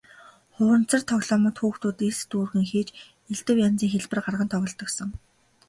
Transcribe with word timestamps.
Хуванцар 0.55 1.01
тоглоомд 1.09 1.57
хүүхдүүд 1.59 1.97
элс 2.07 2.21
дүүргэн 2.31 2.65
хийж 2.71 2.89
элдэв 3.33 3.57
янзын 3.67 3.91
хэлбэр 3.91 4.19
гарган 4.25 4.49
тоглодог 4.51 4.89
сон. 4.95 5.09